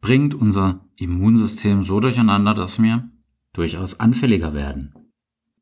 bringt 0.00 0.34
unser 0.34 0.80
Immunsystem 0.96 1.84
so 1.84 2.00
durcheinander, 2.00 2.54
dass 2.54 2.82
wir 2.82 3.10
durchaus 3.52 4.00
anfälliger 4.00 4.54
werden. 4.54 4.94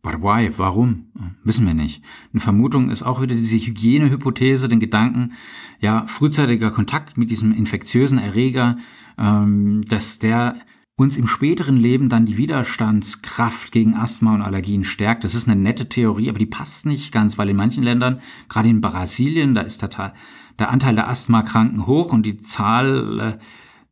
But 0.03 0.23
why? 0.23 0.53
Warum? 0.57 1.07
Wissen 1.43 1.67
wir 1.67 1.75
nicht. 1.75 2.03
Eine 2.33 2.41
Vermutung 2.41 2.91
ist 2.91 3.03
auch 3.03 3.21
wieder 3.21 3.35
diese 3.35 3.59
Hygienehypothese, 3.59 4.69
den 4.69 4.81
Gedanken, 4.81 5.33
ja, 5.81 6.07
frühzeitiger 6.07 6.71
Kontakt 6.71 7.19
mit 7.19 7.31
diesem 7.31 7.53
infektiösen 7.53 8.19
Erreger, 8.19 8.77
ähm, 9.19 9.85
dass 9.89 10.19
der 10.19 10.57
uns 10.97 11.17
im 11.17 11.27
späteren 11.27 11.77
Leben 11.77 12.09
dann 12.09 12.27
die 12.27 12.39
Widerstandskraft 12.39 13.71
gegen 13.71 13.95
Asthma 13.95 14.35
und 14.35 14.43
Allergien 14.43 14.83
stärkt. 14.83 15.23
Das 15.23 15.35
ist 15.35 15.49
eine 15.49 15.61
nette 15.61 15.89
Theorie, 15.89 16.29
aber 16.29 16.41
die 16.41 16.47
passt 16.47 16.87
nicht 16.87 17.13
ganz, 17.13 17.39
weil 17.39 17.49
in 17.49 17.57
manchen 17.57 17.85
Ländern, 17.85 18.21
gerade 18.49 18.69
in 18.69 18.81
Brasilien, 18.81 19.55
da 19.55 19.61
ist 19.63 19.83
der, 19.83 20.15
der 20.59 20.71
Anteil 20.71 20.97
der 20.97 21.09
Asthmakranken 21.09 21.87
hoch 21.87 22.13
und 22.13 22.27
die 22.27 22.39
Zahl 22.39 23.21
äh, 23.21 23.39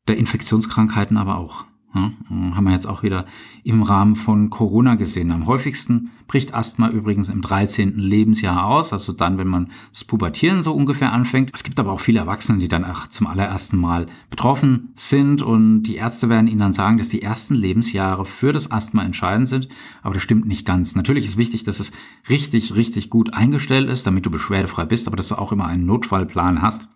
der 0.08 0.16
Infektionskrankheiten 0.18 1.16
aber 1.16 1.36
auch. 1.38 1.64
Ja, 1.96 2.12
haben 2.28 2.64
wir 2.64 2.72
jetzt 2.72 2.86
auch 2.86 3.02
wieder 3.02 3.24
im 3.64 3.82
Rahmen 3.82 4.16
von 4.16 4.50
Corona 4.50 4.96
gesehen. 4.96 5.30
Am 5.30 5.46
häufigsten 5.46 6.10
bricht 6.26 6.52
Asthma 6.52 6.90
übrigens 6.90 7.30
im 7.30 7.40
13. 7.40 7.96
Lebensjahr 7.96 8.66
aus, 8.66 8.92
also 8.92 9.12
dann, 9.12 9.38
wenn 9.38 9.46
man 9.48 9.70
das 9.92 10.04
Pubertieren 10.04 10.62
so 10.62 10.74
ungefähr 10.74 11.12
anfängt. 11.12 11.52
Es 11.54 11.64
gibt 11.64 11.80
aber 11.80 11.92
auch 11.92 12.00
viele 12.00 12.18
Erwachsene, 12.18 12.58
die 12.58 12.68
dann 12.68 12.84
auch 12.84 13.06
zum 13.06 13.26
allerersten 13.26 13.78
Mal 13.78 14.08
betroffen 14.28 14.90
sind 14.94 15.40
und 15.40 15.84
die 15.84 15.96
Ärzte 15.96 16.28
werden 16.28 16.48
ihnen 16.48 16.60
dann 16.60 16.74
sagen, 16.74 16.98
dass 16.98 17.08
die 17.08 17.22
ersten 17.22 17.54
Lebensjahre 17.54 18.26
für 18.26 18.52
das 18.52 18.70
Asthma 18.70 19.02
entscheidend 19.02 19.48
sind, 19.48 19.68
aber 20.02 20.14
das 20.14 20.22
stimmt 20.22 20.46
nicht 20.46 20.66
ganz. 20.66 20.96
Natürlich 20.96 21.24
ist 21.24 21.38
wichtig, 21.38 21.64
dass 21.64 21.80
es 21.80 21.92
richtig, 22.28 22.74
richtig 22.74 23.08
gut 23.08 23.32
eingestellt 23.32 23.88
ist, 23.88 24.06
damit 24.06 24.26
du 24.26 24.30
beschwerdefrei 24.30 24.84
bist, 24.84 25.06
aber 25.06 25.16
dass 25.16 25.28
du 25.28 25.36
auch 25.36 25.52
immer 25.52 25.66
einen 25.66 25.86
Notfallplan 25.86 26.60
hast 26.60 26.88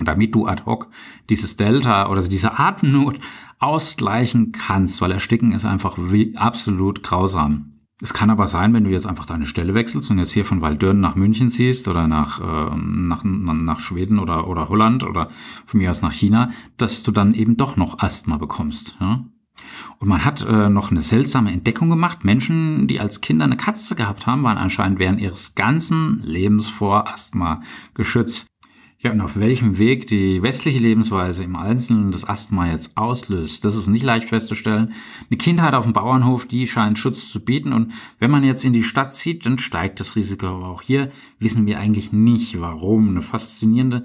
damit 0.00 0.34
du 0.34 0.46
ad 0.46 0.64
hoc 0.64 0.88
dieses 1.28 1.56
Delta 1.56 2.08
oder 2.08 2.22
diese 2.22 2.58
Atemnot 2.58 3.20
ausgleichen 3.58 4.52
kannst, 4.52 5.00
weil 5.00 5.12
Ersticken 5.12 5.52
ist 5.52 5.64
einfach 5.64 5.96
wie 5.98 6.36
absolut 6.36 7.02
grausam. 7.02 7.72
Es 8.00 8.12
kann 8.12 8.30
aber 8.30 8.48
sein, 8.48 8.74
wenn 8.74 8.82
du 8.82 8.90
jetzt 8.90 9.06
einfach 9.06 9.26
deine 9.26 9.46
Stelle 9.46 9.74
wechselst 9.74 10.10
und 10.10 10.18
jetzt 10.18 10.32
hier 10.32 10.44
von 10.44 10.60
Waldürn 10.60 10.98
nach 10.98 11.14
München 11.14 11.50
ziehst 11.50 11.86
oder 11.86 12.08
nach, 12.08 12.40
äh, 12.40 12.76
nach, 12.76 13.22
nach 13.22 13.78
Schweden 13.78 14.18
oder, 14.18 14.48
oder 14.48 14.68
Holland 14.68 15.04
oder 15.04 15.30
von 15.66 15.78
mir 15.78 15.92
aus 15.92 16.02
nach 16.02 16.12
China, 16.12 16.50
dass 16.78 17.04
du 17.04 17.12
dann 17.12 17.32
eben 17.32 17.56
doch 17.56 17.76
noch 17.76 18.00
Asthma 18.00 18.38
bekommst. 18.38 18.96
Ja? 19.00 19.24
Und 20.00 20.08
man 20.08 20.24
hat 20.24 20.44
äh, 20.44 20.68
noch 20.68 20.90
eine 20.90 21.00
seltsame 21.00 21.52
Entdeckung 21.52 21.90
gemacht. 21.90 22.24
Menschen, 22.24 22.88
die 22.88 22.98
als 22.98 23.20
Kinder 23.20 23.44
eine 23.44 23.56
Katze 23.56 23.94
gehabt 23.94 24.26
haben, 24.26 24.42
waren 24.42 24.58
anscheinend 24.58 24.98
während 24.98 25.20
ihres 25.20 25.54
ganzen 25.54 26.20
Lebens 26.24 26.68
vor 26.68 27.08
Asthma 27.08 27.60
geschützt. 27.94 28.48
Ja, 29.02 29.10
und 29.10 29.20
auf 29.20 29.36
welchem 29.36 29.78
Weg 29.78 30.06
die 30.06 30.42
westliche 30.42 30.78
Lebensweise 30.78 31.42
im 31.42 31.56
Einzelnen 31.56 32.12
das 32.12 32.24
Asthma 32.24 32.70
jetzt 32.70 32.96
auslöst, 32.96 33.64
das 33.64 33.74
ist 33.74 33.88
nicht 33.88 34.04
leicht 34.04 34.28
festzustellen. 34.28 34.92
Eine 35.28 35.38
Kindheit 35.38 35.74
auf 35.74 35.82
dem 35.82 35.92
Bauernhof, 35.92 36.46
die 36.46 36.68
scheint 36.68 37.00
Schutz 37.00 37.28
zu 37.28 37.40
bieten 37.40 37.72
und 37.72 37.92
wenn 38.20 38.30
man 38.30 38.44
jetzt 38.44 38.64
in 38.64 38.72
die 38.72 38.84
Stadt 38.84 39.16
zieht, 39.16 39.44
dann 39.44 39.58
steigt 39.58 39.98
das 39.98 40.14
Risiko. 40.14 40.46
Aber 40.46 40.68
auch 40.68 40.82
hier 40.82 41.10
wissen 41.40 41.66
wir 41.66 41.80
eigentlich 41.80 42.12
nicht, 42.12 42.60
warum. 42.60 43.08
Eine 43.08 43.22
faszinierende 43.22 44.04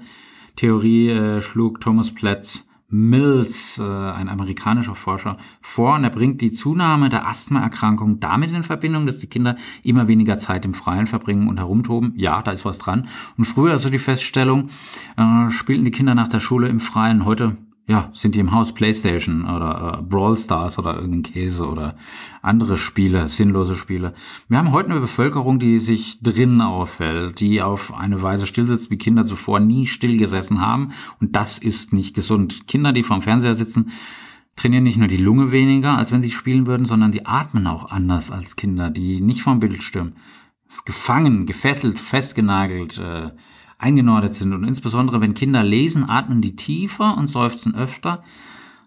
Theorie 0.56 1.10
äh, 1.10 1.42
schlug 1.42 1.80
Thomas 1.80 2.12
Platz 2.12 2.67
Mills, 2.90 3.78
äh, 3.78 3.82
ein 3.82 4.30
amerikanischer 4.30 4.94
Forscher, 4.94 5.36
vor 5.60 5.94
und 5.96 6.04
er 6.04 6.10
bringt 6.10 6.40
die 6.40 6.52
Zunahme 6.52 7.10
der 7.10 7.28
Asthmaerkrankung 7.28 8.18
damit 8.18 8.50
in 8.50 8.62
Verbindung, 8.62 9.04
dass 9.04 9.18
die 9.18 9.26
Kinder 9.26 9.56
immer 9.82 10.08
weniger 10.08 10.38
Zeit 10.38 10.64
im 10.64 10.72
Freien 10.72 11.06
verbringen 11.06 11.48
und 11.48 11.58
herumtoben. 11.58 12.14
Ja, 12.16 12.40
da 12.40 12.50
ist 12.52 12.64
was 12.64 12.78
dran. 12.78 13.08
Und 13.36 13.44
früher 13.44 13.72
also 13.72 13.90
die 13.90 13.98
Feststellung, 13.98 14.68
äh, 15.16 15.50
spielten 15.50 15.84
die 15.84 15.90
Kinder 15.90 16.14
nach 16.14 16.28
der 16.28 16.40
Schule 16.40 16.68
im 16.68 16.80
Freien. 16.80 17.26
Heute 17.26 17.58
ja, 17.88 18.10
sind 18.12 18.34
die 18.34 18.40
im 18.40 18.52
Haus 18.52 18.74
Playstation 18.74 19.44
oder 19.46 19.98
äh, 19.98 20.02
Brawl 20.02 20.36
Stars 20.36 20.78
oder 20.78 20.96
irgendein 20.96 21.22
Käse 21.22 21.66
oder 21.66 21.96
andere 22.42 22.76
Spiele, 22.76 23.28
sinnlose 23.28 23.74
Spiele. 23.74 24.12
Wir 24.48 24.58
haben 24.58 24.72
heute 24.72 24.90
eine 24.90 25.00
Bevölkerung, 25.00 25.58
die 25.58 25.78
sich 25.78 26.20
drinnen 26.20 26.60
auffällt, 26.60 27.40
die 27.40 27.62
auf 27.62 27.94
eine 27.94 28.20
Weise 28.20 28.46
stillsitzt, 28.46 28.90
wie 28.90 28.98
Kinder 28.98 29.24
zuvor 29.24 29.58
nie 29.58 29.86
still 29.86 30.18
gesessen 30.18 30.60
haben. 30.60 30.92
Und 31.18 31.34
das 31.34 31.56
ist 31.56 31.94
nicht 31.94 32.14
gesund. 32.14 32.66
Kinder, 32.66 32.92
die 32.92 33.02
vorm 33.02 33.22
Fernseher 33.22 33.54
sitzen, 33.54 33.90
trainieren 34.54 34.84
nicht 34.84 34.98
nur 34.98 35.08
die 35.08 35.16
Lunge 35.16 35.50
weniger, 35.50 35.96
als 35.96 36.12
wenn 36.12 36.22
sie 36.22 36.30
spielen 36.30 36.66
würden, 36.66 36.84
sondern 36.84 37.14
sie 37.14 37.24
atmen 37.24 37.66
auch 37.66 37.90
anders 37.90 38.30
als 38.30 38.56
Kinder, 38.56 38.90
die 38.90 39.22
nicht 39.22 39.40
vom 39.40 39.60
Bildschirm 39.60 40.12
gefangen, 40.84 41.46
gefesselt, 41.46 41.98
festgenagelt, 41.98 42.98
äh, 42.98 43.30
eingenordet 43.78 44.34
sind. 44.34 44.52
Und 44.52 44.64
insbesondere, 44.64 45.20
wenn 45.20 45.34
Kinder 45.34 45.62
lesen, 45.62 46.08
atmen 46.08 46.42
die 46.42 46.56
tiefer 46.56 47.16
und 47.16 47.28
seufzen 47.28 47.74
öfter, 47.74 48.24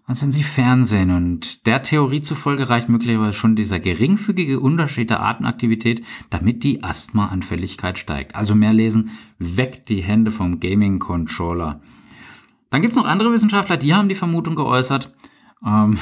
als 0.06 0.22
wenn 0.22 0.32
sie 0.32 0.42
fernsehen. 0.42 1.10
Und 1.10 1.66
der 1.66 1.82
Theorie 1.82 2.20
zufolge 2.20 2.68
reicht 2.68 2.88
möglicherweise 2.88 3.32
schon 3.32 3.56
dieser 3.56 3.80
geringfügige 3.80 4.60
Unterschied 4.60 5.10
der 5.10 5.22
Atemaktivität, 5.22 6.04
damit 6.30 6.62
die 6.62 6.84
Asthmaanfälligkeit 6.84 7.98
steigt. 7.98 8.34
Also 8.34 8.54
mehr 8.54 8.74
lesen, 8.74 9.10
weg 9.38 9.86
die 9.86 10.02
Hände 10.02 10.30
vom 10.30 10.60
Gaming-Controller. 10.60 11.80
Dann 12.70 12.82
gibt's 12.82 12.96
noch 12.96 13.06
andere 13.06 13.32
Wissenschaftler, 13.32 13.76
die 13.76 13.94
haben 13.94 14.08
die 14.08 14.14
Vermutung 14.14 14.54
geäußert, 14.54 15.12
ähm, 15.64 15.98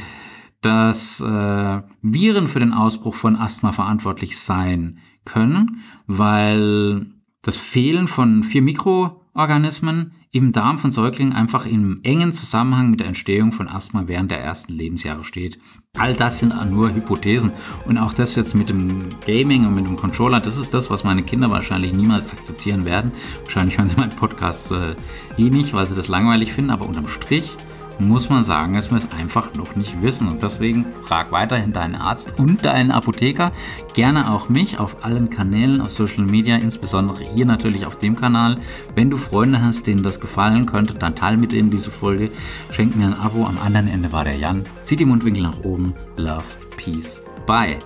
dass 0.60 1.20
äh, 1.20 1.82
Viren 2.02 2.48
für 2.48 2.58
den 2.60 2.72
Ausbruch 2.72 3.14
von 3.14 3.36
Asthma 3.36 3.72
verantwortlich 3.72 4.38
sein 4.38 4.98
können, 5.24 5.82
weil 6.06 7.06
das 7.42 7.56
Fehlen 7.56 8.08
von 8.08 8.42
vier 8.42 8.62
Mikroorganismen 8.62 10.12
im 10.30 10.52
Darm 10.52 10.78
von 10.78 10.92
Säuglingen 10.92 11.32
einfach 11.32 11.64
im 11.64 12.00
engen 12.02 12.34
Zusammenhang 12.34 12.90
mit 12.90 13.00
der 13.00 13.06
Entstehung 13.06 13.50
von 13.50 13.68
Asthma 13.68 14.04
während 14.06 14.30
der 14.30 14.40
ersten 14.40 14.74
Lebensjahre 14.74 15.24
steht. 15.24 15.58
All 15.96 16.14
das 16.14 16.38
sind 16.38 16.54
nur 16.70 16.94
Hypothesen. 16.94 17.52
Und 17.86 17.96
auch 17.96 18.12
das 18.12 18.34
jetzt 18.34 18.54
mit 18.54 18.68
dem 18.68 19.08
Gaming 19.26 19.66
und 19.66 19.74
mit 19.74 19.86
dem 19.86 19.96
Controller, 19.96 20.40
das 20.40 20.58
ist 20.58 20.74
das, 20.74 20.90
was 20.90 21.02
meine 21.02 21.22
Kinder 21.22 21.50
wahrscheinlich 21.50 21.94
niemals 21.94 22.30
akzeptieren 22.30 22.84
werden. 22.84 23.12
Wahrscheinlich 23.44 23.78
hören 23.78 23.88
sie 23.88 23.96
meinen 23.96 24.10
Podcast 24.10 24.70
äh, 24.72 24.96
eh 25.38 25.48
nicht, 25.48 25.72
weil 25.72 25.86
sie 25.86 25.96
das 25.96 26.08
langweilig 26.08 26.52
finden, 26.52 26.70
aber 26.70 26.86
unterm 26.86 27.08
Strich 27.08 27.56
muss 28.00 28.30
man 28.30 28.44
sagen, 28.44 28.74
dass 28.74 28.90
wir 28.90 28.98
es 28.98 29.10
einfach 29.12 29.54
noch 29.54 29.76
nicht 29.76 30.00
wissen. 30.02 30.28
Und 30.28 30.42
deswegen 30.42 30.86
frag 31.02 31.32
weiterhin 31.32 31.72
deinen 31.72 31.94
Arzt 31.94 32.38
und 32.38 32.64
deinen 32.64 32.90
Apotheker. 32.90 33.52
Gerne 33.94 34.30
auch 34.30 34.48
mich 34.48 34.78
auf 34.78 35.04
allen 35.04 35.30
Kanälen, 35.30 35.80
auf 35.80 35.90
Social 35.90 36.24
Media, 36.24 36.56
insbesondere 36.56 37.24
hier 37.24 37.46
natürlich 37.46 37.86
auf 37.86 37.98
dem 37.98 38.16
Kanal. 38.16 38.58
Wenn 38.94 39.10
du 39.10 39.16
Freunde 39.16 39.62
hast, 39.62 39.86
denen 39.86 40.02
das 40.02 40.20
gefallen 40.20 40.66
könnte, 40.66 40.94
dann 40.94 41.16
teile 41.16 41.36
mit 41.36 41.52
denen 41.52 41.70
diese 41.70 41.90
Folge. 41.90 42.30
Schenk 42.70 42.96
mir 42.96 43.06
ein 43.06 43.18
Abo. 43.18 43.44
Am 43.44 43.58
anderen 43.58 43.88
Ende 43.88 44.12
war 44.12 44.24
der 44.24 44.36
Jan. 44.36 44.64
Zieht 44.84 45.00
die 45.00 45.04
Mundwinkel 45.04 45.42
nach 45.42 45.64
oben. 45.64 45.94
Love, 46.16 46.44
Peace, 46.76 47.22
Bye. 47.46 47.78